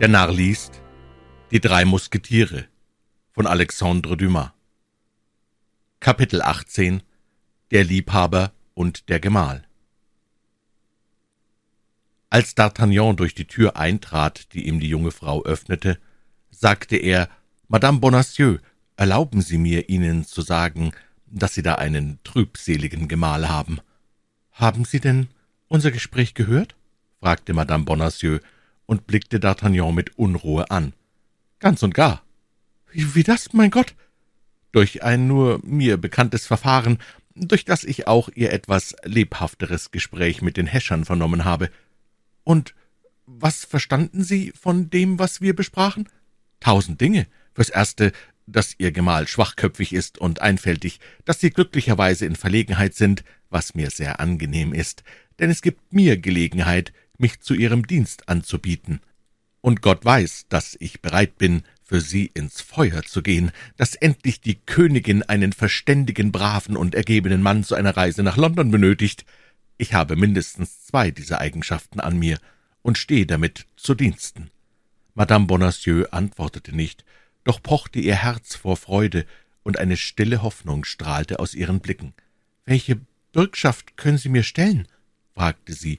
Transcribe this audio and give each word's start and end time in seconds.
Der 0.00 0.08
Narr 0.08 0.32
liest 0.32 0.80
Die 1.50 1.60
drei 1.60 1.84
Musketiere 1.84 2.64
von 3.32 3.46
Alexandre 3.46 4.16
Dumas 4.16 4.52
Kapitel 6.00 6.40
18 6.40 7.02
Der 7.70 7.84
Liebhaber 7.84 8.50
und 8.72 9.10
der 9.10 9.20
Gemahl 9.20 9.62
Als 12.30 12.56
D'Artagnan 12.56 13.14
durch 13.16 13.34
die 13.34 13.44
Tür 13.44 13.76
eintrat, 13.76 14.54
die 14.54 14.68
ihm 14.68 14.80
die 14.80 14.88
junge 14.88 15.10
Frau 15.10 15.44
öffnete, 15.44 15.98
sagte 16.50 16.96
er, 16.96 17.28
»Madame 17.68 17.98
Bonacieux, 17.98 18.58
erlauben 18.96 19.42
Sie 19.42 19.58
mir, 19.58 19.90
Ihnen 19.90 20.24
zu 20.24 20.40
sagen, 20.40 20.92
dass 21.26 21.52
Sie 21.52 21.62
da 21.62 21.74
einen 21.74 22.20
trübseligen 22.24 23.06
Gemahl 23.06 23.50
haben.« 23.50 23.80
»Haben 24.52 24.86
Sie 24.86 25.00
denn 25.00 25.28
unser 25.68 25.90
Gespräch 25.90 26.32
gehört?« 26.32 26.74
fragte 27.20 27.52
Madame 27.52 27.84
Bonacieux 27.84 28.40
und 28.90 29.06
blickte 29.06 29.38
D'Artagnan 29.38 29.92
mit 29.92 30.18
Unruhe 30.18 30.68
an. 30.72 30.94
»Ganz 31.60 31.84
und 31.84 31.94
gar.« 31.94 32.24
»Wie, 32.90 33.14
wie 33.14 33.22
das, 33.22 33.52
mein 33.52 33.70
Gott?« 33.70 33.94
»Durch 34.72 35.04
ein 35.04 35.28
nur 35.28 35.60
mir 35.62 35.96
bekanntes 35.96 36.44
Verfahren, 36.48 36.98
durch 37.36 37.64
das 37.64 37.84
ich 37.84 38.08
auch 38.08 38.30
Ihr 38.34 38.52
etwas 38.52 38.96
lebhafteres 39.04 39.92
Gespräch 39.92 40.42
mit 40.42 40.56
den 40.56 40.66
Häschern 40.66 41.04
vernommen 41.04 41.44
habe.« 41.44 41.70
»Und 42.42 42.74
was 43.26 43.64
verstanden 43.64 44.24
Sie 44.24 44.52
von 44.60 44.90
dem, 44.90 45.20
was 45.20 45.40
wir 45.40 45.54
besprachen?« 45.54 46.08
»Tausend 46.58 47.00
Dinge. 47.00 47.28
Fürs 47.54 47.68
Erste, 47.68 48.10
dass 48.48 48.74
Ihr 48.78 48.90
Gemahl 48.90 49.28
schwachköpfig 49.28 49.92
ist 49.92 50.18
und 50.18 50.42
einfältig, 50.42 50.98
dass 51.24 51.38
Sie 51.38 51.50
glücklicherweise 51.50 52.26
in 52.26 52.34
Verlegenheit 52.34 52.96
sind, 52.96 53.22
was 53.50 53.76
mir 53.76 53.90
sehr 53.90 54.18
angenehm 54.18 54.72
ist, 54.72 55.04
denn 55.38 55.48
es 55.48 55.62
gibt 55.62 55.92
mir 55.92 56.16
Gelegenheit, 56.16 56.92
mich 57.20 57.40
zu 57.40 57.54
Ihrem 57.54 57.86
Dienst 57.86 58.28
anzubieten. 58.28 59.00
Und 59.60 59.82
Gott 59.82 60.04
weiß, 60.04 60.46
dass 60.48 60.76
ich 60.80 61.00
bereit 61.00 61.36
bin, 61.38 61.62
für 61.82 62.00
Sie 62.00 62.26
ins 62.34 62.60
Feuer 62.60 63.02
zu 63.02 63.22
gehen, 63.22 63.50
dass 63.76 63.94
endlich 63.94 64.40
die 64.40 64.54
Königin 64.54 65.22
einen 65.24 65.52
verständigen, 65.52 66.32
braven 66.32 66.76
und 66.76 66.94
ergebenen 66.94 67.42
Mann 67.42 67.64
zu 67.64 67.74
einer 67.74 67.96
Reise 67.96 68.22
nach 68.22 68.36
London 68.36 68.70
benötigt. 68.70 69.24
Ich 69.76 69.92
habe 69.92 70.14
mindestens 70.16 70.86
zwei 70.86 71.10
dieser 71.10 71.40
Eigenschaften 71.40 72.00
an 72.00 72.18
mir 72.18 72.38
und 72.82 72.96
stehe 72.96 73.26
damit 73.26 73.66
zu 73.76 73.94
Diensten. 73.94 74.50
Madame 75.14 75.46
Bonacieux 75.46 76.12
antwortete 76.12 76.74
nicht, 76.74 77.04
doch 77.44 77.62
pochte 77.62 77.98
ihr 77.98 78.16
Herz 78.16 78.54
vor 78.54 78.76
Freude, 78.76 79.26
und 79.62 79.78
eine 79.78 79.96
stille 79.96 80.42
Hoffnung 80.42 80.84
strahlte 80.84 81.38
aus 81.38 81.54
ihren 81.54 81.80
Blicken. 81.80 82.14
»Welche 82.64 83.00
Bürgschaft 83.32 83.96
können 83.96 84.16
Sie 84.16 84.30
mir 84.30 84.42
stellen?« 84.42 84.88
fragte 85.34 85.72
sie, 85.72 85.98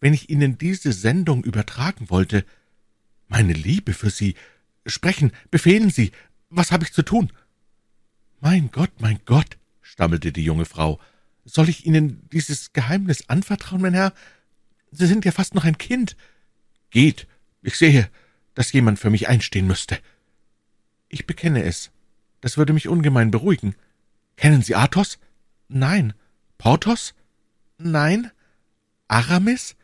wenn 0.00 0.14
ich 0.14 0.30
Ihnen 0.30 0.58
diese 0.58 0.92
Sendung 0.92 1.44
übertragen 1.44 2.10
wollte. 2.10 2.44
Meine 3.28 3.52
Liebe 3.52 3.92
für 3.92 4.10
Sie. 4.10 4.34
Sprechen, 4.86 5.32
befehlen 5.50 5.90
Sie. 5.90 6.12
Was 6.50 6.72
habe 6.72 6.84
ich 6.84 6.92
zu 6.92 7.02
tun? 7.02 7.32
Mein 8.40 8.70
Gott, 8.70 8.92
mein 9.00 9.20
Gott, 9.24 9.56
stammelte 9.82 10.32
die 10.32 10.44
junge 10.44 10.64
Frau. 10.64 11.00
Soll 11.44 11.68
ich 11.68 11.86
Ihnen 11.86 12.28
dieses 12.30 12.72
Geheimnis 12.72 13.28
anvertrauen, 13.28 13.82
mein 13.82 13.94
Herr? 13.94 14.12
Sie 14.90 15.06
sind 15.06 15.24
ja 15.24 15.32
fast 15.32 15.54
noch 15.54 15.64
ein 15.64 15.78
Kind. 15.78 16.16
Geht. 16.90 17.26
Ich 17.62 17.76
sehe, 17.76 18.08
dass 18.54 18.72
jemand 18.72 18.98
für 18.98 19.10
mich 19.10 19.28
einstehen 19.28 19.66
müsste. 19.66 19.98
Ich 21.08 21.26
bekenne 21.26 21.62
es. 21.62 21.90
Das 22.40 22.56
würde 22.56 22.72
mich 22.72 22.88
ungemein 22.88 23.30
beruhigen. 23.30 23.74
Kennen 24.36 24.62
Sie 24.62 24.74
Athos? 24.74 25.18
Nein. 25.68 26.12
Porthos? 26.58 27.14
Nein. 27.78 28.30
Aramis? 29.08 29.76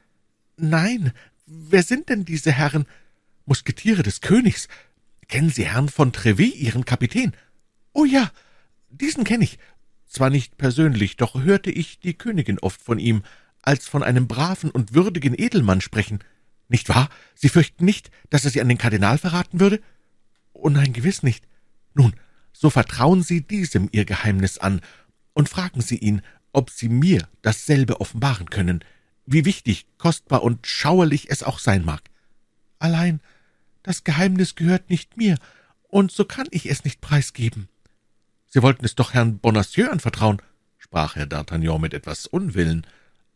Nein, 0.62 1.12
wer 1.44 1.82
sind 1.82 2.08
denn 2.08 2.24
diese 2.24 2.52
Herren? 2.52 2.86
Musketiere 3.46 4.04
des 4.04 4.20
Königs. 4.20 4.68
Kennen 5.26 5.50
Sie 5.50 5.66
Herrn 5.66 5.88
von 5.88 6.12
Treville, 6.12 6.54
Ihren 6.54 6.84
Kapitän? 6.84 7.32
Oh 7.92 8.04
ja, 8.04 8.30
diesen 8.88 9.24
kenne 9.24 9.42
ich. 9.42 9.58
Zwar 10.06 10.30
nicht 10.30 10.58
persönlich, 10.58 11.16
doch 11.16 11.34
hörte 11.34 11.72
ich 11.72 11.98
die 11.98 12.14
Königin 12.14 12.60
oft 12.60 12.80
von 12.80 13.00
ihm, 13.00 13.24
als 13.60 13.88
von 13.88 14.04
einem 14.04 14.28
braven 14.28 14.70
und 14.70 14.94
würdigen 14.94 15.34
Edelmann 15.36 15.80
sprechen. 15.80 16.20
Nicht 16.68 16.88
wahr? 16.88 17.08
Sie 17.34 17.48
fürchten 17.48 17.84
nicht, 17.84 18.12
dass 18.30 18.44
er 18.44 18.52
Sie 18.52 18.60
an 18.60 18.68
den 18.68 18.78
Kardinal 18.78 19.18
verraten 19.18 19.58
würde? 19.58 19.80
Oh 20.52 20.68
nein, 20.68 20.92
gewiss 20.92 21.24
nicht. 21.24 21.44
Nun, 21.92 22.14
so 22.52 22.70
vertrauen 22.70 23.24
Sie 23.24 23.40
diesem 23.40 23.88
Ihr 23.90 24.04
Geheimnis 24.04 24.58
an 24.58 24.80
und 25.32 25.48
fragen 25.48 25.80
Sie 25.80 25.98
ihn, 25.98 26.22
ob 26.52 26.70
Sie 26.70 26.88
mir 26.88 27.28
dasselbe 27.40 28.00
offenbaren 28.00 28.48
können 28.48 28.84
wie 29.26 29.44
wichtig, 29.44 29.86
kostbar 29.98 30.42
und 30.42 30.66
schauerlich 30.66 31.30
es 31.30 31.42
auch 31.42 31.58
sein 31.58 31.84
mag. 31.84 32.02
Allein 32.78 33.20
das 33.82 34.04
Geheimnis 34.04 34.54
gehört 34.54 34.90
nicht 34.90 35.16
mir, 35.16 35.36
und 35.88 36.10
so 36.10 36.24
kann 36.24 36.46
ich 36.50 36.66
es 36.70 36.84
nicht 36.84 37.00
preisgeben. 37.00 37.68
Sie 38.46 38.62
wollten 38.62 38.84
es 38.84 38.94
doch 38.94 39.12
Herrn 39.14 39.38
Bonacieux 39.38 39.90
anvertrauen, 39.90 40.40
sprach 40.78 41.16
Herr 41.16 41.26
D'Artagnan 41.26 41.78
mit 41.78 41.94
etwas 41.94 42.26
Unwillen, 42.26 42.86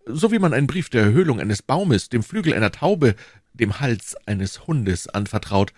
so 0.07 0.31
wie 0.31 0.39
man 0.39 0.55
einen 0.55 0.67
Brief 0.67 0.89
der 0.89 1.03
Erhöhlung 1.03 1.41
eines 1.41 1.63
Baumes, 1.63 2.09
dem 2.09 2.23
Flügel 2.23 2.55
einer 2.55 2.71
Taube, 2.71 3.17
dem 3.55 3.81
Hals 3.81 4.17
eines 4.27 4.67
Hundes 4.67 5.09
anvertraut. 5.09 5.73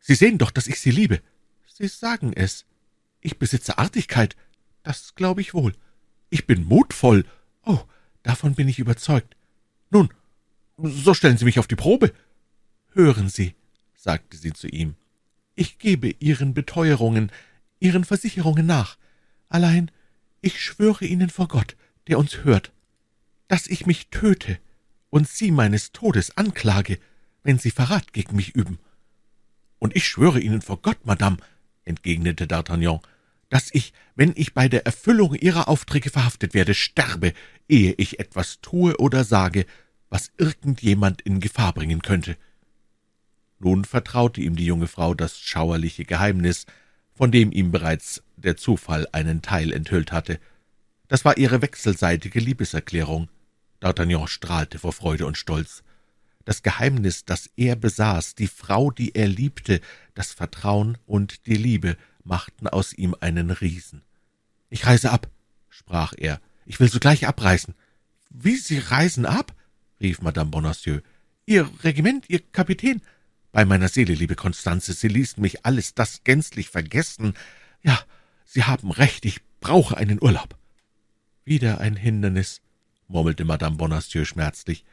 Sie 0.00 0.14
sehen 0.14 0.38
doch, 0.38 0.50
dass 0.50 0.66
ich 0.66 0.80
Sie 0.80 0.90
liebe. 0.90 1.20
Sie 1.66 1.88
sagen 1.88 2.32
es. 2.34 2.64
Ich 3.20 3.38
besitze 3.38 3.78
Artigkeit, 3.78 4.36
das 4.82 5.14
glaube 5.14 5.40
ich 5.40 5.54
wohl. 5.54 5.74
Ich 6.30 6.46
bin 6.46 6.64
mutvoll. 6.64 7.24
Oh, 7.64 7.80
davon 8.22 8.54
bin 8.54 8.68
ich 8.68 8.78
überzeugt. 8.78 9.36
Nun, 9.94 10.10
so 10.76 11.14
stellen 11.14 11.38
Sie 11.38 11.44
mich 11.44 11.60
auf 11.60 11.68
die 11.68 11.76
Probe. 11.76 12.12
Hören 12.94 13.28
Sie, 13.28 13.54
sagte 13.94 14.36
sie 14.36 14.52
zu 14.52 14.66
ihm, 14.66 14.96
ich 15.54 15.78
gebe 15.78 16.10
Ihren 16.18 16.52
Beteuerungen, 16.52 17.30
Ihren 17.78 18.04
Versicherungen 18.04 18.66
nach. 18.66 18.98
Allein, 19.48 19.92
ich 20.40 20.60
schwöre 20.60 21.04
Ihnen 21.04 21.30
vor 21.30 21.46
Gott, 21.46 21.76
der 22.08 22.18
uns 22.18 22.42
hört, 22.42 22.72
dass 23.46 23.68
ich 23.68 23.86
mich 23.86 24.08
töte 24.08 24.58
und 25.10 25.28
Sie 25.28 25.52
meines 25.52 25.92
Todes 25.92 26.36
anklage, 26.36 26.98
wenn 27.44 27.58
Sie 27.60 27.70
Verrat 27.70 28.12
gegen 28.12 28.34
mich 28.34 28.56
üben. 28.56 28.80
Und 29.78 29.94
ich 29.94 30.08
schwöre 30.08 30.40
Ihnen 30.40 30.60
vor 30.60 30.82
Gott, 30.82 31.06
Madame, 31.06 31.36
entgegnete 31.84 32.46
D'Artagnan, 32.46 33.00
dass 33.48 33.68
ich, 33.72 33.92
wenn 34.16 34.32
ich 34.34 34.54
bei 34.54 34.68
der 34.68 34.86
Erfüllung 34.86 35.34
Ihrer 35.34 35.68
Aufträge 35.68 36.10
verhaftet 36.10 36.52
werde, 36.52 36.74
sterbe, 36.74 37.32
ehe 37.68 37.92
ich 37.92 38.18
etwas 38.18 38.60
tue 38.60 38.96
oder 38.96 39.22
sage, 39.22 39.66
was 40.10 40.32
irgendjemand 40.38 41.22
in 41.22 41.40
Gefahr 41.40 41.72
bringen 41.72 42.02
könnte. 42.02 42.36
Nun 43.58 43.84
vertraute 43.84 44.40
ihm 44.40 44.56
die 44.56 44.66
junge 44.66 44.88
Frau 44.88 45.14
das 45.14 45.38
schauerliche 45.38 46.04
Geheimnis, 46.04 46.66
von 47.14 47.30
dem 47.30 47.52
ihm 47.52 47.70
bereits 47.70 48.22
der 48.36 48.56
Zufall 48.56 49.08
einen 49.12 49.42
Teil 49.42 49.72
enthüllt 49.72 50.12
hatte. 50.12 50.38
Das 51.08 51.24
war 51.24 51.36
ihre 51.38 51.62
wechselseitige 51.62 52.40
Liebeserklärung. 52.40 53.28
D'Artagnan 53.80 54.26
strahlte 54.26 54.78
vor 54.78 54.92
Freude 54.92 55.26
und 55.26 55.38
Stolz. 55.38 55.82
Das 56.44 56.62
Geheimnis, 56.62 57.24
das 57.24 57.48
er 57.56 57.76
besaß, 57.76 58.34
die 58.34 58.48
Frau, 58.48 58.90
die 58.90 59.14
er 59.14 59.28
liebte, 59.28 59.80
das 60.14 60.32
Vertrauen 60.32 60.98
und 61.06 61.46
die 61.46 61.56
Liebe 61.56 61.96
machten 62.22 62.68
aus 62.68 62.92
ihm 62.92 63.14
einen 63.20 63.50
Riesen. 63.50 64.02
»Ich 64.68 64.86
reise 64.86 65.10
ab«, 65.10 65.30
sprach 65.68 66.12
er, 66.16 66.40
»ich 66.66 66.80
will 66.80 66.90
sogleich 66.90 67.26
abreisen.« 67.26 67.74
»Wie, 68.30 68.56
Sie 68.56 68.78
reisen 68.78 69.26
ab?« 69.26 69.54
Rief 70.00 70.20
Madame 70.22 70.50
Bonacieux. 70.50 71.02
»Ihr 71.46 71.68
Regiment, 71.82 72.24
Ihr 72.28 72.40
Kapitän?« 72.52 73.02
»Bei 73.52 73.64
meiner 73.64 73.88
Seele, 73.88 74.14
liebe 74.14 74.34
Konstanze, 74.34 74.92
Sie 74.92 75.08
ließen 75.08 75.40
mich 75.40 75.64
alles 75.64 75.94
das 75.94 76.24
gänzlich 76.24 76.70
vergessen. 76.70 77.34
Ja, 77.82 78.00
Sie 78.44 78.64
haben 78.64 78.90
recht, 78.90 79.24
ich 79.24 79.40
brauche 79.60 79.96
einen 79.96 80.22
Urlaub.« 80.22 80.56
»Wieder 81.44 81.80
ein 81.80 81.96
Hindernis«, 81.96 82.62
murmelte 83.08 83.44
Madame 83.44 83.76
Bonacieux 83.76 84.26
schmerzlich. 84.26 84.84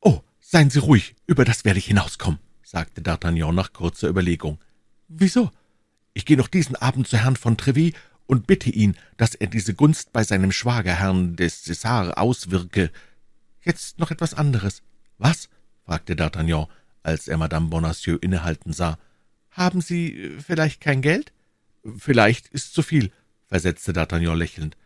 »Oh, 0.00 0.22
seien 0.40 0.70
Sie 0.70 0.78
ruhig, 0.78 1.14
über 1.26 1.44
das 1.44 1.64
werde 1.64 1.78
ich 1.78 1.86
hinauskommen«, 1.86 2.40
sagte 2.62 3.02
D'Artagnan 3.02 3.52
nach 3.52 3.72
kurzer 3.72 4.08
Überlegung. 4.08 4.58
»Wieso? 5.08 5.50
Ich 6.14 6.24
gehe 6.24 6.36
noch 6.36 6.48
diesen 6.48 6.76
Abend 6.76 7.08
zu 7.08 7.18
Herrn 7.18 7.36
von 7.36 7.56
Treville 7.56 7.92
und 8.26 8.46
bitte 8.46 8.70
ihn, 8.70 8.96
dass 9.16 9.34
er 9.34 9.46
diese 9.46 9.74
Gunst 9.74 10.12
bei 10.12 10.24
seinem 10.24 10.52
Schwagerherrn 10.52 11.36
des 11.36 11.66
César 11.66 12.12
auswirke. 12.14 12.90
Jetzt 13.62 13.98
noch 13.98 14.10
etwas 14.10 14.34
anderes. 14.34 14.82
Was? 15.18 15.48
fragte 15.84 16.14
D'Artagnan, 16.14 16.68
als 17.02 17.28
er 17.28 17.38
Madame 17.38 17.68
Bonacieux 17.68 18.18
innehalten 18.20 18.72
sah. 18.72 18.98
Haben 19.50 19.80
Sie 19.80 20.14
äh, 20.14 20.40
vielleicht 20.40 20.80
kein 20.80 21.02
Geld? 21.02 21.32
Vielleicht 21.96 22.48
ist 22.48 22.74
zu 22.74 22.82
viel, 22.82 23.10
versetzte 23.46 23.92
D'Artagnan 23.92 24.36
lächelnd. 24.36 24.76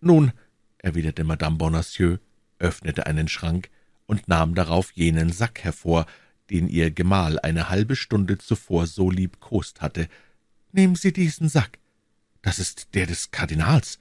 Nun, 0.00 0.32
erwiderte 0.78 1.24
Madame 1.24 1.56
Bonacieux, 1.56 2.18
öffnete 2.58 3.06
einen 3.06 3.28
Schrank 3.28 3.70
und 4.06 4.28
nahm 4.28 4.54
darauf 4.54 4.92
jenen 4.92 5.32
Sack 5.32 5.62
hervor, 5.62 6.06
den 6.50 6.68
ihr 6.68 6.90
Gemahl 6.90 7.38
eine 7.40 7.68
halbe 7.68 7.94
Stunde 7.96 8.38
zuvor 8.38 8.86
so 8.86 9.10
liebkost 9.10 9.82
hatte. 9.82 10.08
Nehmen 10.72 10.94
Sie 10.94 11.12
diesen 11.12 11.48
Sack. 11.48 11.78
Das 12.42 12.58
ist 12.58 12.94
der 12.94 13.06
des 13.06 13.30
Kardinals, 13.30 13.98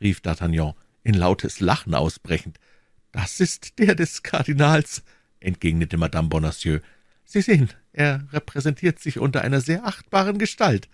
rief 0.00 0.20
D'Artagnan, 0.20 0.74
in 1.02 1.14
lautes 1.14 1.60
Lachen 1.60 1.94
ausbrechend. 1.94 2.58
»Das 3.12 3.40
ist 3.40 3.78
der 3.78 3.94
des 3.94 4.22
Kardinals«, 4.22 5.02
entgegnete 5.40 5.96
Madame 5.96 6.28
Bonacieux. 6.28 6.80
Sie 7.24 7.42
sehen, 7.42 7.70
er 7.92 8.26
repräsentiert 8.32 8.98
sich 9.00 9.18
unter 9.18 9.42
einer 9.42 9.60
sehr 9.60 9.84
achtbaren 9.84 10.38
Gestalt.« 10.38 10.88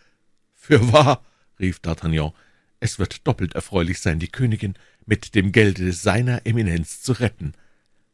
»Fürwahr«, 0.54 1.24
rief 1.60 1.78
D'Artagnan, 1.78 2.32
»es 2.80 2.98
wird 2.98 3.26
doppelt 3.26 3.54
erfreulich 3.54 4.00
sein, 4.00 4.18
die 4.18 4.28
Königin 4.28 4.74
mit 5.04 5.34
dem 5.34 5.52
Gelde 5.52 5.92
seiner 5.92 6.46
Eminenz 6.46 7.02
zu 7.02 7.12
retten. 7.12 7.54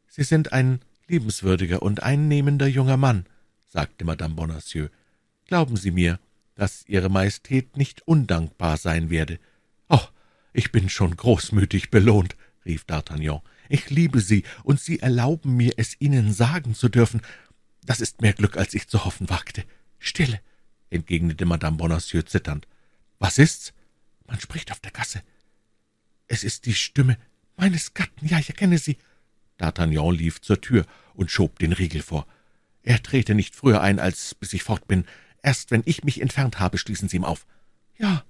Sie 0.07 0.23
sind 0.23 0.53
ein 0.53 0.81
liebenswürdiger 1.07 1.81
und 1.81 2.03
einnehmender 2.03 2.67
junger 2.67 2.97
Mann«, 2.97 3.25
sagte 3.67 4.05
Madame 4.05 4.35
Bonacieux. 4.35 4.89
»Glauben 5.45 5.75
Sie 5.75 5.91
mir, 5.91 6.19
dass 6.55 6.83
Ihre 6.87 7.09
Majestät 7.09 7.77
nicht 7.77 8.07
undankbar 8.07 8.77
sein 8.77 9.09
werde.« 9.09 9.39
»Oh, 9.89 10.05
ich 10.53 10.71
bin 10.71 10.89
schon 10.89 11.15
großmütig 11.15 11.89
belohnt«, 11.89 12.35
rief 12.65 12.83
D'Artagnan. 12.83 13.41
»Ich 13.73 13.89
liebe 13.89 14.21
Sie, 14.21 14.43
und 14.63 14.79
Sie 14.79 14.99
erlauben 14.99 15.57
mir, 15.57 15.73
es 15.77 15.99
Ihnen 15.99 16.31
sagen 16.31 16.75
zu 16.75 16.89
dürfen. 16.89 17.21
Das 17.83 18.01
ist 18.01 18.21
mehr 18.21 18.33
Glück, 18.33 18.55
als 18.55 18.75
ich 18.75 18.87
zu 18.87 19.03
hoffen 19.03 19.31
wagte. 19.31 19.63
Stille«, 19.97 20.39
entgegnete 20.91 21.47
Madame 21.47 21.77
Bonacieux 21.77 22.23
zitternd. 22.29 22.67
»Was 23.17 23.39
ist's? 23.39 23.73
Man 24.27 24.39
spricht 24.39 24.71
auf 24.71 24.79
der 24.79 24.91
Gasse. 24.91 25.23
Es 26.27 26.43
ist 26.43 26.67
die 26.67 26.75
Stimme 26.75 27.17
meines 27.57 27.95
Gatten, 27.95 28.27
ja, 28.27 28.37
ich 28.37 28.49
erkenne 28.49 28.77
sie.« 28.77 28.99
D'Artagnan 29.59 30.15
lief 30.15 30.39
zur 30.39 30.61
Tür 30.61 30.85
und 31.15 31.31
schob 31.31 31.57
den 31.57 31.73
Riegel 31.73 32.03
vor. 32.03 32.27
»Er 32.83 33.01
trete 33.01 33.33
nicht 33.33 33.55
früher 33.55 33.81
ein, 33.81 33.97
als 33.97 34.35
bis 34.35 34.53
ich 34.53 34.61
fort 34.61 34.87
bin. 34.87 35.03
Erst 35.41 35.71
wenn 35.71 35.81
ich 35.85 36.03
mich 36.03 36.21
entfernt 36.21 36.59
habe, 36.59 36.77
schließen 36.77 37.09
Sie 37.09 37.15
ihm 37.15 37.25
auf.« 37.25 37.47
»Ja, 37.97 38.23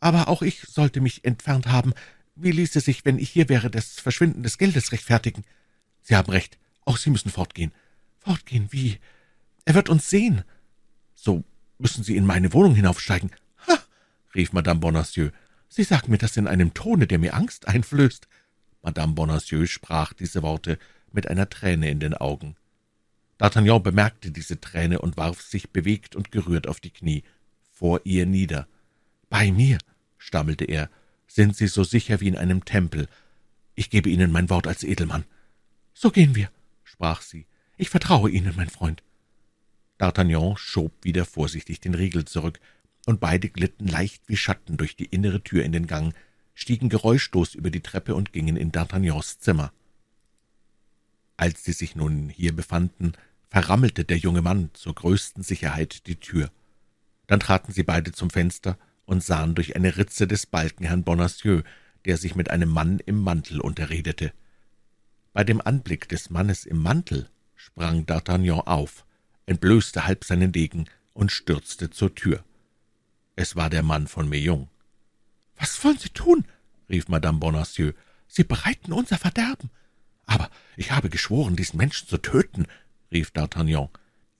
aber 0.00 0.26
auch 0.26 0.42
ich 0.42 0.62
sollte 0.62 1.00
mich 1.00 1.24
entfernt 1.24 1.68
haben. 1.68 1.94
Wie 2.40 2.52
ließe 2.52 2.80
sich, 2.80 3.04
wenn 3.04 3.18
ich 3.18 3.30
hier 3.30 3.48
wäre, 3.48 3.68
das 3.68 3.98
Verschwinden 3.98 4.44
des 4.44 4.58
Geldes 4.58 4.92
rechtfertigen?« 4.92 5.44
»Sie 6.02 6.14
haben 6.14 6.30
recht. 6.30 6.56
Auch 6.84 6.96
Sie 6.96 7.10
müssen 7.10 7.30
fortgehen.« 7.30 7.72
»Fortgehen? 8.18 8.68
Wie? 8.70 8.98
Er 9.64 9.74
wird 9.74 9.88
uns 9.88 10.08
sehen.« 10.08 10.44
»So 11.16 11.42
müssen 11.78 12.04
Sie 12.04 12.16
in 12.16 12.26
meine 12.26 12.52
Wohnung 12.52 12.76
hinaufsteigen.« 12.76 13.32
»Ha!« 13.66 13.78
rief 14.36 14.52
Madame 14.52 14.78
Bonacieux. 14.78 15.32
»Sie 15.68 15.82
sagen 15.82 16.12
mir 16.12 16.18
das 16.18 16.36
in 16.36 16.46
einem 16.46 16.74
Tone, 16.74 17.08
der 17.08 17.18
mir 17.18 17.34
Angst 17.34 17.66
einflößt.« 17.66 18.28
Madame 18.82 19.14
Bonacieux 19.14 19.68
sprach 19.68 20.12
diese 20.12 20.42
Worte 20.42 20.78
mit 21.10 21.26
einer 21.26 21.50
Träne 21.50 21.90
in 21.90 21.98
den 21.98 22.14
Augen. 22.14 22.54
D'Artagnan 23.40 23.80
bemerkte 23.80 24.30
diese 24.30 24.60
Träne 24.60 25.00
und 25.00 25.16
warf 25.16 25.42
sich 25.42 25.70
bewegt 25.70 26.14
und 26.14 26.30
gerührt 26.30 26.68
auf 26.68 26.78
die 26.78 26.90
Knie 26.90 27.24
vor 27.72 28.00
ihr 28.04 28.26
nieder. 28.26 28.68
»Bei 29.28 29.50
mir«, 29.50 29.78
stammelte 30.18 30.64
er, 30.64 30.88
»sind 31.28 31.56
Sie 31.56 31.68
so 31.68 31.84
sicher 31.84 32.20
wie 32.20 32.28
in 32.28 32.36
einem 32.36 32.64
Tempel. 32.64 33.06
Ich 33.74 33.90
gebe 33.90 34.10
Ihnen 34.10 34.32
mein 34.32 34.50
Wort 34.50 34.66
als 34.66 34.82
Edelmann.« 34.82 35.24
»So 35.94 36.10
gehen 36.10 36.34
wir«, 36.34 36.50
sprach 36.82 37.22
sie. 37.22 37.46
»Ich 37.76 37.90
vertraue 37.90 38.30
Ihnen, 38.30 38.54
mein 38.56 38.70
Freund.« 38.70 39.02
D'Artagnan 40.00 40.56
schob 40.56 40.92
wieder 41.02 41.24
vorsichtig 41.24 41.80
den 41.80 41.94
Riegel 41.94 42.24
zurück, 42.24 42.58
und 43.06 43.20
beide 43.20 43.48
glitten 43.48 43.86
leicht 43.86 44.22
wie 44.26 44.36
Schatten 44.36 44.76
durch 44.76 44.96
die 44.96 45.06
innere 45.06 45.42
Tür 45.42 45.64
in 45.64 45.72
den 45.72 45.86
Gang, 45.86 46.14
stiegen 46.54 46.88
geräuschlos 46.88 47.54
über 47.54 47.70
die 47.70 47.80
Treppe 47.80 48.14
und 48.14 48.32
gingen 48.32 48.56
in 48.56 48.72
D'Artagnans 48.72 49.38
Zimmer. 49.38 49.72
Als 51.36 51.64
sie 51.64 51.72
sich 51.72 51.94
nun 51.94 52.28
hier 52.28 52.54
befanden, 52.54 53.12
verrammelte 53.48 54.04
der 54.04 54.18
junge 54.18 54.42
Mann 54.42 54.70
zur 54.74 54.94
größten 54.94 55.42
Sicherheit 55.42 56.06
die 56.06 56.16
Tür. 56.16 56.50
Dann 57.28 57.40
traten 57.40 57.72
sie 57.72 57.84
beide 57.84 58.12
zum 58.12 58.28
Fenster 58.28 58.76
und 59.08 59.24
sahen 59.24 59.54
durch 59.54 59.74
eine 59.74 59.96
Ritze 59.96 60.26
des 60.26 60.44
Balken 60.44 60.84
Herrn 60.84 61.02
Bonacieux, 61.02 61.64
der 62.04 62.18
sich 62.18 62.34
mit 62.34 62.50
einem 62.50 62.68
Mann 62.68 62.98
im 62.98 63.18
Mantel 63.18 63.58
unterredete. 63.58 64.32
Bei 65.32 65.44
dem 65.44 65.62
Anblick 65.62 66.10
des 66.10 66.28
Mannes 66.28 66.66
im 66.66 66.76
Mantel 66.82 67.30
sprang 67.56 68.04
D'Artagnan 68.04 68.66
auf, 68.66 69.06
entblößte 69.46 70.06
halb 70.06 70.24
seinen 70.24 70.52
Degen 70.52 70.84
und 71.14 71.32
stürzte 71.32 71.88
zur 71.88 72.14
Tür. 72.14 72.44
Es 73.34 73.56
war 73.56 73.70
der 73.70 73.82
Mann 73.82 74.08
von 74.08 74.28
Meillon. 74.28 74.68
»Was 75.56 75.82
wollen 75.82 75.98
Sie 75.98 76.10
tun?« 76.10 76.44
rief 76.90 77.08
Madame 77.08 77.38
Bonacieux. 77.38 77.94
»Sie 78.26 78.44
bereiten 78.44 78.92
unser 78.92 79.16
Verderben.« 79.16 79.70
»Aber 80.26 80.50
ich 80.76 80.92
habe 80.92 81.08
geschworen, 81.08 81.56
diesen 81.56 81.78
Menschen 81.78 82.08
zu 82.08 82.18
töten«, 82.18 82.66
rief 83.10 83.30
D'Artagnan. 83.30 83.88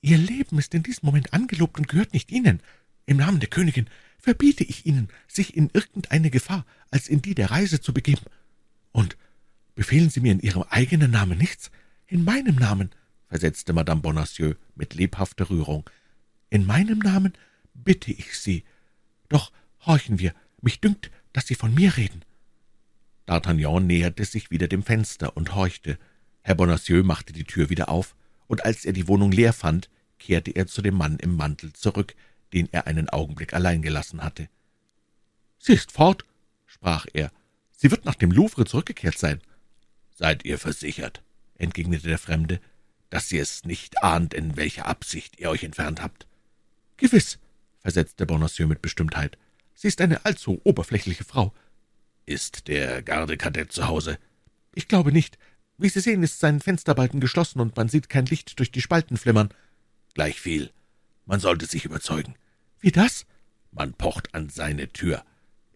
»Ihr 0.02 0.18
Leben 0.18 0.58
ist 0.58 0.74
in 0.74 0.82
diesem 0.82 1.06
Moment 1.06 1.32
angelobt 1.32 1.78
und 1.78 1.88
gehört 1.88 2.12
nicht 2.12 2.30
Ihnen. 2.30 2.60
Im 3.06 3.16
Namen 3.16 3.40
der 3.40 3.48
Königin 3.48 3.88
verbiete 4.28 4.62
ich 4.62 4.84
Ihnen, 4.84 5.08
sich 5.26 5.56
in 5.56 5.70
irgendeine 5.72 6.28
Gefahr 6.28 6.66
als 6.90 7.08
in 7.08 7.22
die 7.22 7.34
der 7.34 7.50
Reise 7.50 7.80
zu 7.80 7.94
begeben. 7.94 8.26
Und 8.92 9.16
befehlen 9.74 10.10
Sie 10.10 10.20
mir 10.20 10.32
in 10.32 10.40
Ihrem 10.40 10.64
eigenen 10.64 11.10
Namen 11.10 11.38
nichts? 11.38 11.70
In 12.06 12.24
meinem 12.24 12.56
Namen«, 12.56 12.90
versetzte 13.30 13.72
Madame 13.72 14.02
Bonacieux 14.02 14.56
mit 14.74 14.92
lebhafter 14.92 15.48
Rührung. 15.48 15.88
»In 16.50 16.66
meinem 16.66 16.98
Namen 16.98 17.32
bitte 17.72 18.12
ich 18.12 18.38
Sie, 18.38 18.64
doch 19.30 19.50
horchen 19.86 20.18
wir, 20.18 20.34
mich 20.60 20.78
dünkt, 20.82 21.10
dass 21.32 21.46
Sie 21.46 21.54
von 21.54 21.72
mir 21.72 21.96
reden.« 21.96 22.22
D'Artagnan 23.26 23.80
näherte 23.80 24.26
sich 24.26 24.50
wieder 24.50 24.68
dem 24.68 24.82
Fenster 24.82 25.38
und 25.38 25.54
horchte. 25.54 25.98
Herr 26.42 26.54
Bonacieux 26.54 27.02
machte 27.02 27.32
die 27.32 27.44
Tür 27.44 27.70
wieder 27.70 27.88
auf, 27.88 28.14
und 28.46 28.66
als 28.66 28.84
er 28.84 28.92
die 28.92 29.08
Wohnung 29.08 29.32
leer 29.32 29.54
fand, 29.54 29.88
kehrte 30.18 30.50
er 30.50 30.66
zu 30.66 30.82
dem 30.82 30.96
Mann 30.96 31.18
im 31.18 31.34
Mantel 31.34 31.72
zurück, 31.72 32.14
den 32.52 32.68
er 32.72 32.86
einen 32.86 33.08
Augenblick 33.08 33.52
allein 33.54 33.82
gelassen 33.82 34.22
hatte. 34.22 34.48
»Sie 35.58 35.74
ist 35.74 35.92
fort«, 35.92 36.24
sprach 36.66 37.06
er. 37.12 37.30
»Sie 37.72 37.90
wird 37.90 38.04
nach 38.04 38.14
dem 38.14 38.30
Louvre 38.30 38.64
zurückgekehrt 38.64 39.18
sein.« 39.18 39.40
»Seid 40.14 40.44
ihr 40.44 40.58
versichert«, 40.58 41.22
entgegnete 41.56 42.08
der 42.08 42.18
Fremde, 42.18 42.60
»dass 43.10 43.30
ihr 43.32 43.42
es 43.42 43.64
nicht 43.64 44.02
ahnt, 44.02 44.34
in 44.34 44.56
welcher 44.56 44.86
Absicht 44.86 45.38
ihr 45.38 45.50
euch 45.50 45.64
entfernt 45.64 46.02
habt?« 46.02 46.26
»Gewiss«, 46.96 47.38
versetzte 47.80 48.26
Bonacieux 48.26 48.68
mit 48.68 48.82
Bestimmtheit. 48.82 49.38
»Sie 49.74 49.88
ist 49.88 50.00
eine 50.00 50.24
allzu 50.24 50.60
oberflächliche 50.64 51.24
Frau.« 51.24 51.54
»Ist 52.26 52.68
der 52.68 53.02
Gardekadett 53.02 53.72
zu 53.72 53.86
Hause?« 53.86 54.18
»Ich 54.74 54.88
glaube 54.88 55.12
nicht. 55.12 55.38
Wie 55.76 55.88
Sie 55.88 56.00
sehen, 56.00 56.22
ist 56.22 56.40
sein 56.40 56.60
Fensterbalken 56.60 57.20
geschlossen, 57.20 57.60
und 57.60 57.76
man 57.76 57.88
sieht 57.88 58.08
kein 58.08 58.26
Licht 58.26 58.58
durch 58.58 58.72
die 58.72 58.82
Spalten 58.82 59.16
flimmern.« 59.16 59.54
»Gleichviel. 60.14 60.72
Man 61.28 61.40
sollte 61.40 61.66
sich 61.66 61.84
überzeugen.« 61.84 62.34
»Wie 62.80 62.90
das?« 62.90 63.26
»Man 63.70 63.92
pocht 63.92 64.34
an 64.34 64.48
seine 64.48 64.88
Tür.« 64.88 65.22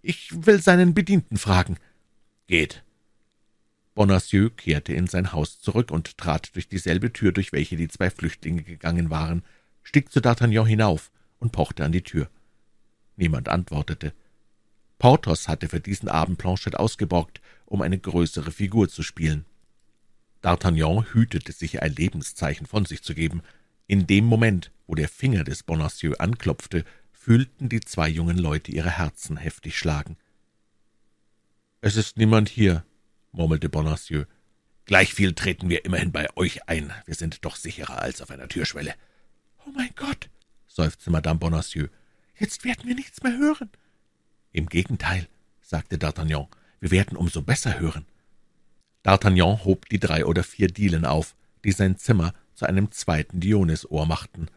»Ich 0.00 0.47
will 0.47 0.62
seinen 0.62 0.95
Bedienten 0.95 1.37
fragen.« 1.37 1.76
»Geht.« 2.47 2.83
Bonacieux 3.95 4.50
kehrte 4.57 4.95
in 4.95 5.09
sein 5.09 5.33
Haus 5.33 5.61
zurück 5.61 5.91
und 5.91 6.17
trat 6.17 6.55
durch 6.55 6.69
dieselbe 6.69 7.12
Tür, 7.12 7.33
durch 7.33 7.53
welche 7.53 7.76
die 7.76 7.88
zwei 7.88 8.09
Flüchtlinge 8.09 8.62
gegangen 8.62 9.11
waren, 9.11 9.43
stieg 9.83 10.11
zu 10.11 10.21
D'Artagnan 10.21 10.67
hinauf 10.67 11.12
und 11.38 11.53
pochte 11.53 11.85
an 11.85 11.93
die 11.93 12.03
Tür. 12.03 12.31
Niemand 13.17 13.50
antwortete. 13.50 14.15
Porthos 14.99 15.49
hatte 15.49 15.69
für 15.69 15.81
diesen 15.81 16.09
Abend 16.09 16.38
Planchet 16.38 16.76
ausgeborgt, 16.76 17.43
um 17.67 17.83
eine 17.83 17.99
größere 17.99 18.53
Figur 18.53 18.88
zu 18.88 19.03
spielen. 19.03 19.45
D'Artagnan 20.43 21.12
hütete 21.12 21.53
sich, 21.53 21.83
ein 21.83 21.95
Lebenszeichen 21.95 22.67
von 22.67 22.87
sich 22.87 23.03
zu 23.03 23.15
geben. 23.15 23.43
In 23.87 24.07
dem 24.07 24.25
Moment, 24.25 24.71
wo 24.93 24.95
der 24.95 25.09
Finger 25.09 25.43
des 25.43 25.63
Bonacieux 25.63 26.21
anklopfte, 26.21 26.85
fühlten 27.13 27.71
die 27.71 27.81
zwei 27.81 28.11
jungen 28.11 28.37
Leute 28.37 28.71
ihre 28.73 28.91
Herzen 28.91 29.39
heftig 29.39 29.79
schlagen. 29.79 30.19
»Es 31.81 31.97
ist 31.97 32.19
niemand 32.19 32.51
hier«, 32.51 32.85
murmelte 33.31 33.71
Bonacieux. 33.71 34.27
»Gleichviel 34.85 35.33
treten 35.33 35.71
wir 35.71 35.87
immerhin 35.87 36.13
bei 36.13 36.29
euch 36.37 36.69
ein. 36.69 36.93
Wir 37.07 37.15
sind 37.15 37.43
doch 37.47 37.57
sicherer 37.57 38.03
als 38.03 38.21
auf 38.21 38.31
einer 38.31 38.49
Türschwelle.« 38.49 38.95
»Oh 39.65 39.71
mein 39.75 39.89
Gott«, 39.97 40.29
seufzte 40.67 41.11
Madame 41.11 41.39
Bonacieux, 41.39 41.89
»jetzt 42.39 42.63
werden 42.63 42.87
wir 42.87 42.95
nichts 42.95 43.23
mehr 43.23 43.39
hören.« 43.39 43.71
»Im 44.53 44.67
Gegenteil«, 44.67 45.27
sagte 45.63 45.97
D'Artagnan, 45.97 46.49
»wir 46.81 46.91
werden 46.91 47.17
umso 47.17 47.41
besser 47.41 47.81
hören.« 47.81 48.05
D'Artagnan 49.05 49.65
hob 49.65 49.89
die 49.89 50.01
drei 50.01 50.27
oder 50.27 50.45
vier 50.45 50.69
Dielen 50.69 51.07
auf, 51.07 51.35
die 51.65 51.73
sein 51.73 51.97
Zimmer 51.97 52.35
zu 52.53 52.67
einem 52.67 52.91
zweiten 52.91 53.41
Dionysohr 53.41 54.05
machten, 54.05 54.51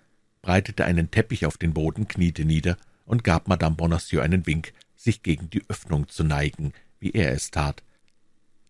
breitete 0.46 0.86
einen 0.86 1.10
Teppich 1.10 1.48
auf 1.48 1.58
den 1.58 1.74
Boden, 1.74 2.08
kniete 2.08 2.46
nieder 2.46 2.78
und 3.06 3.24
gab 3.24 3.48
Madame 3.48 3.76
Bonacieux 3.76 4.22
einen 4.22 4.46
Wink, 4.46 4.74
sich 4.96 5.24
gegen 5.24 5.50
die 5.50 5.68
Öffnung 5.70 6.08
zu 6.08 6.24
neigen, 6.24 6.72
wie 7.00 7.10
er 7.12 7.32
es 7.32 7.50
tat. 7.50 7.82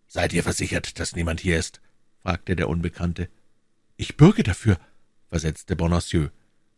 »Seid 0.08 0.32
ihr 0.32 0.44
versichert, 0.44 1.02
dass 1.02 1.18
niemand 1.18 1.42
hier 1.42 1.60
ist?« 1.60 1.82
fragte 2.22 2.56
der 2.56 2.70
Unbekannte. 2.70 3.28
»Ich 3.98 4.16
bürge 4.16 4.44
dafür«, 4.44 4.80
versetzte 5.28 5.76
Bonacieux. 5.76 6.30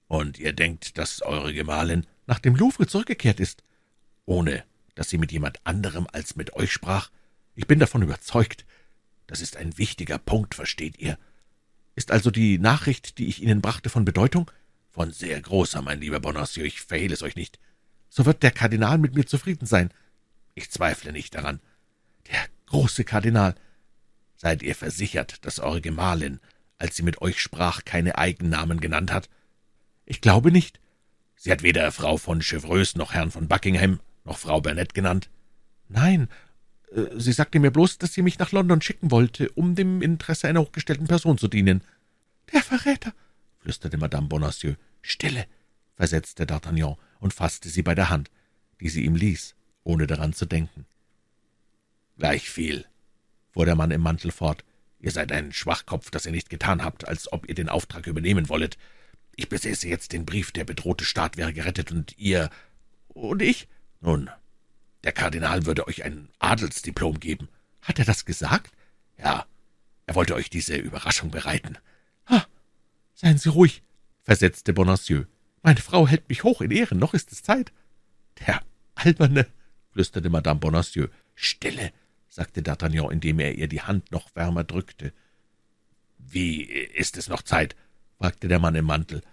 »Und 0.07 0.39
ihr 0.39 0.53
denkt, 0.53 0.97
dass 0.97 1.21
eure 1.21 1.53
Gemahlin 1.53 2.07
nach 2.25 2.39
dem 2.39 2.55
Louvre 2.55 2.87
zurückgekehrt 2.87 3.39
ist, 3.39 3.63
ohne 4.25 4.63
dass 4.95 5.11
sie 5.11 5.19
mit 5.19 5.31
jemand 5.31 5.59
anderem 5.63 6.07
als 6.11 6.35
mit 6.35 6.53
euch 6.53 6.71
sprach? 6.71 7.11
Ich 7.53 7.67
bin 7.67 7.77
davon 7.77 8.01
überzeugt. 8.01 8.65
Das 9.27 9.41
ist 9.41 9.57
ein 9.57 9.77
wichtiger 9.77 10.17
Punkt, 10.17 10.55
versteht 10.55 10.97
ihr? 10.97 11.19
Ist 11.93 12.09
also 12.09 12.31
die 12.31 12.57
Nachricht, 12.57 13.19
die 13.19 13.27
ich 13.27 13.43
Ihnen 13.43 13.61
brachte, 13.61 13.91
von 13.91 14.03
Bedeutung? 14.03 14.49
Von 14.97 15.11
sehr 15.11 15.39
großer, 15.39 15.83
mein 15.83 16.01
lieber 16.01 16.19
Bonacieux, 16.19 16.65
ich 16.65 16.81
verhehle 16.81 17.13
es 17.13 17.21
euch 17.21 17.35
nicht. 17.35 17.59
So 18.09 18.25
wird 18.25 18.41
der 18.41 18.49
Kardinal 18.49 18.97
mit 18.97 19.13
mir 19.13 19.27
zufrieden 19.27 19.67
sein. 19.67 19.91
Ich 20.55 20.71
zweifle 20.71 21.11
nicht 21.11 21.35
daran. 21.35 21.59
Der 22.31 22.39
große 22.65 23.03
Kardinal. 23.03 23.53
Seid 24.37 24.63
ihr 24.63 24.73
versichert, 24.73 25.45
dass 25.45 25.59
eure 25.59 25.81
Gemahlin 25.81 26.39
als 26.79 26.95
sie 26.95 27.03
mit 27.03 27.21
euch 27.21 27.39
sprach, 27.39 27.85
keine 27.85 28.17
Eigennamen 28.17 28.79
genannt 28.79 29.11
hat? 29.11 29.29
Ich 30.07 30.19
glaube 30.19 30.51
nicht. 30.51 30.79
Sie 31.35 31.51
hat 31.51 31.61
weder 31.61 31.91
Frau 31.91 32.17
von 32.17 32.41
Chevreuse 32.41 32.97
noch 32.97 33.13
Herrn 33.13 33.29
von 33.29 33.47
Buckingham 33.47 33.99
noch 34.25 34.39
Frau 34.39 34.61
Burnett 34.61 34.95
genannt? 34.95 35.29
Nein, 35.89 36.27
äh, 36.91 37.05
sie 37.17 37.33
sagte 37.33 37.59
mir 37.59 37.69
bloß, 37.69 37.99
dass 37.99 38.13
sie 38.13 38.23
mich 38.23 38.39
nach 38.39 38.51
London 38.51 38.81
schicken 38.81 39.11
wollte, 39.11 39.51
um 39.51 39.75
dem 39.75 40.01
Interesse 40.01 40.47
einer 40.47 40.61
hochgestellten 40.61 41.05
Person 41.05 41.37
zu 41.37 41.47
dienen. 41.47 41.83
Der 42.51 42.63
Verräter, 42.63 43.13
flüsterte 43.67 43.97
Madame 43.97 44.29
Bonacieux. 44.29 44.77
Stille, 45.01 45.45
versetzte 45.97 46.45
D'Artagnan 46.45 46.95
und 47.19 47.33
fasste 47.33 47.67
sie 47.67 47.81
bei 47.81 47.95
der 47.95 48.09
Hand, 48.09 48.31
die 48.79 48.88
sie 48.88 49.03
ihm 49.03 49.15
ließ, 49.15 49.55
ohne 49.83 50.07
daran 50.07 50.31
zu 50.31 50.45
denken. 50.45 50.86
Gleichviel, 52.17 52.86
fuhr 53.51 53.65
der 53.65 53.75
Mann 53.75 53.91
im 53.91 54.00
Mantel 54.00 54.31
fort, 54.31 54.63
ihr 55.00 55.12
seid 55.12 55.33
ein 55.33 55.51
Schwachkopf, 55.51 56.12
dass 56.12 56.25
ihr 56.25 56.31
nicht 56.31 56.50
getan 56.50 56.81
habt, 56.81 57.09
als 57.09 57.29
ob 57.33 57.50
ihr 57.50 57.55
den 57.55 57.67
Auftrag 57.67 58.07
übernehmen 58.07 58.47
wollet. 58.47 58.77
Ich 59.36 59.50
besäße 59.50 59.89
jetzt 59.89 60.13
den 60.13 60.25
Brief, 60.25 60.53
der 60.53 60.63
bedrohte 60.63 61.03
Staat 61.03 61.36
wäre 61.36 61.51
gerettet, 61.51 61.91
und 61.91 62.17
ihr 62.17 62.50
und 63.09 63.41
ich? 63.41 63.67
Nun, 64.00 64.29
der 65.03 65.12
Kardinal 65.12 65.65
würde 65.65 65.88
euch 65.88 66.05
ein 66.05 66.29
Adelsdiplom 66.39 67.19
geben. 67.19 67.50
Hat 67.81 68.00
er 68.00 68.05
das 68.05 68.24
gesagt? 68.24 68.71
Ja, 69.17 69.45
er 70.05 70.15
wollte 70.15 70.36
euch 70.36 70.50
diese 70.50 70.77
Überraschung 70.77 71.31
bereiten. 71.31 71.77
Seien 73.19 73.39
Sie 73.39 73.50
ruhig, 73.50 73.81
versetzte 74.21 74.74
Bonacieux. 74.74 75.25
Meine 75.63 75.79
Frau 75.79 76.07
hält 76.07 76.29
mich 76.29 76.43
hoch 76.43 76.62
in 76.62 76.69
Ehren, 76.69 77.00
noch 77.00 77.15
ist 77.15 77.31
es 77.31 77.41
Zeit. 77.41 77.71
Der 78.45 78.62
Alberne, 78.93 79.47
flüsterte 79.89 80.29
Madame 80.29 80.59
Bonacieux. 80.59 81.09
Stille, 81.33 81.91
sagte 82.29 82.62
D'Artagnan, 82.62 83.09
indem 83.12 83.39
er 83.39 83.55
ihr 83.55 83.67
die 83.67 83.81
Hand 83.81 84.12
noch 84.12 84.36
wärmer 84.36 84.63
drückte. 84.63 85.13
Wie 86.19 86.62
ist 86.62 87.17
es 87.17 87.27
noch 87.27 87.41
Zeit? 87.41 87.75
fragte 88.19 88.47
der 88.47 88.59
Mann 88.59 88.75
im 88.75 88.86
Mantel. 88.86 89.24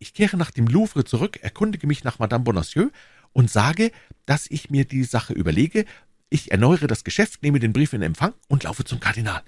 Ich 0.00 0.12
kehre 0.12 0.36
nach 0.36 0.50
dem 0.50 0.66
Louvre 0.66 1.04
zurück, 1.04 1.38
erkundige 1.42 1.86
mich 1.86 2.02
nach 2.02 2.18
Madame 2.18 2.42
Bonacieux 2.42 2.90
und 3.32 3.52
sage, 3.52 3.92
dass 4.26 4.50
ich 4.50 4.68
mir 4.68 4.84
die 4.84 5.04
Sache 5.04 5.32
überlege, 5.32 5.84
ich 6.28 6.50
erneuere 6.50 6.88
das 6.88 7.04
Geschäft, 7.04 7.44
nehme 7.44 7.60
den 7.60 7.72
Brief 7.72 7.92
in 7.92 8.02
Empfang 8.02 8.34
und 8.48 8.64
laufe 8.64 8.82
zum 8.82 8.98
Kardinal. 8.98 9.44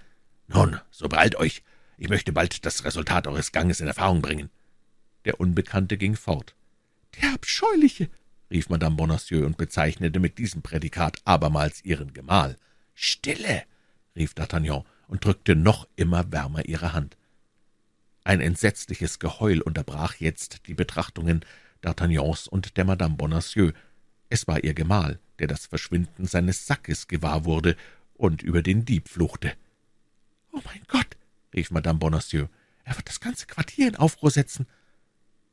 Nun, 0.46 0.78
so 0.92 1.08
beeilt 1.08 1.34
euch. 1.34 1.64
Ich 1.98 2.08
möchte 2.08 2.32
bald 2.32 2.64
das 2.64 2.84
Resultat 2.84 3.26
eures 3.26 3.52
Ganges 3.52 3.80
in 3.80 3.86
Erfahrung 3.86 4.22
bringen. 4.22 4.50
Der 5.24 5.40
Unbekannte 5.40 5.96
ging 5.96 6.16
fort. 6.16 6.54
Der 7.20 7.32
Abscheuliche, 7.34 8.08
rief 8.50 8.68
Madame 8.68 8.96
Bonacieux 8.96 9.44
und 9.44 9.56
bezeichnete 9.56 10.20
mit 10.20 10.38
diesem 10.38 10.62
Prädikat 10.62 11.18
abermals 11.24 11.84
ihren 11.84 12.12
Gemahl. 12.12 12.56
Stille, 12.94 13.62
rief 14.16 14.32
D'Artagnan 14.32 14.84
und 15.08 15.24
drückte 15.24 15.56
noch 15.56 15.88
immer 15.96 16.30
wärmer 16.32 16.64
ihre 16.66 16.92
Hand. 16.92 17.16
Ein 18.24 18.40
entsetzliches 18.40 19.18
Geheul 19.18 19.60
unterbrach 19.60 20.14
jetzt 20.16 20.66
die 20.66 20.74
Betrachtungen 20.74 21.44
D'Artagnans 21.82 22.48
und 22.48 22.76
der 22.76 22.84
Madame 22.84 23.16
Bonacieux. 23.16 23.72
Es 24.28 24.46
war 24.46 24.62
ihr 24.62 24.74
Gemahl, 24.74 25.18
der 25.38 25.48
das 25.48 25.66
Verschwinden 25.66 26.26
seines 26.26 26.66
Sackes 26.66 27.08
gewahr 27.08 27.44
wurde 27.44 27.76
und 28.14 28.42
über 28.42 28.62
den 28.62 28.84
Dieb 28.84 29.08
fluchte. 29.08 29.52
»Oh 30.52 30.60
mein 30.64 30.82
Gott«, 30.86 31.16
rief 31.54 31.70
Madame 31.70 31.98
Bonacieux, 31.98 32.48
»er 32.84 32.96
wird 32.96 33.08
das 33.08 33.20
ganze 33.20 33.46
Quartier 33.46 33.88
in 33.88 33.96
Aufruhr 33.96 34.30
setzen.« 34.30 34.66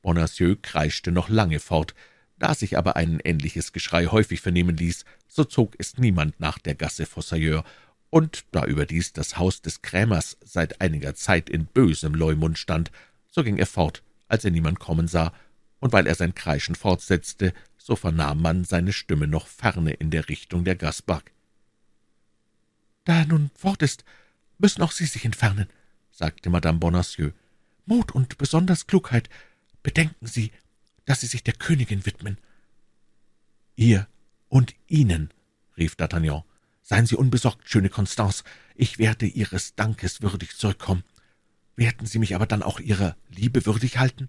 Bonacieux 0.01 0.57
kreischte 0.61 1.11
noch 1.11 1.29
lange 1.29 1.59
fort, 1.59 1.93
da 2.37 2.55
sich 2.55 2.77
aber 2.77 2.95
ein 2.95 3.19
ähnliches 3.23 3.73
Geschrei 3.73 4.05
häufig 4.07 4.41
vernehmen 4.41 4.77
ließ, 4.77 5.03
so 5.27 5.43
zog 5.43 5.75
es 5.77 5.97
niemand 5.97 6.39
nach 6.39 6.57
der 6.57 6.75
Gasse 6.75 7.05
Fossoyeur, 7.05 7.63
und 8.09 8.45
da 8.51 8.65
überdies 8.65 9.13
das 9.13 9.37
Haus 9.37 9.61
des 9.61 9.81
Krämers 9.81 10.37
seit 10.43 10.81
einiger 10.81 11.13
Zeit 11.13 11.49
in 11.49 11.65
bösem 11.65 12.15
Leumund 12.15 12.57
stand, 12.57 12.91
so 13.29 13.43
ging 13.43 13.57
er 13.57 13.67
fort, 13.67 14.03
als 14.27 14.45
er 14.45 14.51
niemand 14.51 14.79
kommen 14.79 15.07
sah, 15.07 15.33
und 15.79 15.93
weil 15.93 16.07
er 16.07 16.15
sein 16.15 16.33
Kreischen 16.33 16.75
fortsetzte, 16.75 17.53
so 17.77 17.95
vernahm 17.95 18.41
man 18.41 18.63
seine 18.63 18.93
Stimme 18.93 19.27
noch 19.27 19.47
ferne 19.47 19.91
in 19.91 20.11
der 20.11 20.29
Richtung 20.29 20.63
der 20.63 20.75
Gasbark. 20.75 21.31
»Da 23.05 23.19
er 23.19 23.25
nun 23.25 23.51
fort 23.55 23.81
ist, 23.81 24.03
müssen 24.57 24.81
auch 24.81 24.91
Sie 24.91 25.05
sich 25.05 25.25
entfernen«, 25.25 25.67
sagte 26.19 26.49
Madame 26.49 26.79
Bonacieux. 26.79 27.31
»Mut 27.85 28.11
und 28.11 28.37
besonders 28.37 28.85
Klugheit. 28.87 29.29
Bedenken 29.81 30.27
Sie, 30.27 30.51
dass 31.05 31.21
Sie 31.21 31.27
sich 31.27 31.43
der 31.43 31.53
Königin 31.55 32.05
widmen.« 32.05 32.37
»Ihr 33.75 34.05
und 34.49 34.75
Ihnen«, 34.87 35.33
rief 35.77 35.95
D'Artagnan. 35.95 36.43
»Seien 36.83 37.05
Sie 37.05 37.15
unbesorgt, 37.15 37.69
schöne 37.69 37.89
Constance, 37.89 38.43
ich 38.75 38.99
werde 38.99 39.25
Ihres 39.27 39.75
Dankes 39.75 40.21
würdig 40.21 40.57
zurückkommen. 40.57 41.03
Werden 41.77 42.05
Sie 42.05 42.19
mich 42.19 42.35
aber 42.35 42.45
dann 42.45 42.63
auch 42.63 42.81
Ihrer 42.81 43.15
Liebe 43.29 43.65
würdig 43.65 43.97
halten?« 43.97 44.27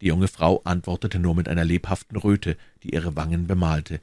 Die 0.00 0.06
junge 0.06 0.28
Frau 0.28 0.62
antwortete 0.64 1.20
nur 1.20 1.36
mit 1.36 1.48
einer 1.48 1.64
lebhaften 1.64 2.16
Röte, 2.16 2.56
die 2.82 2.90
ihre 2.90 3.14
Wangen 3.14 3.46
bemalte. 3.46 4.00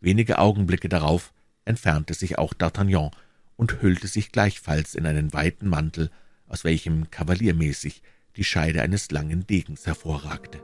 Wenige 0.00 0.38
Augenblicke 0.38 0.90
darauf 0.90 1.32
entfernte 1.64 2.12
sich 2.12 2.38
auch 2.38 2.52
D'Artagnan 2.52 3.12
und 3.58 3.82
hüllte 3.82 4.06
sich 4.06 4.32
gleichfalls 4.32 4.94
in 4.94 5.04
einen 5.04 5.34
weiten 5.34 5.68
Mantel, 5.68 6.10
aus 6.46 6.64
welchem 6.64 7.10
kavaliermäßig 7.10 8.02
die 8.36 8.44
Scheide 8.44 8.80
eines 8.80 9.10
langen 9.10 9.46
Degens 9.46 9.84
hervorragte. 9.84 10.62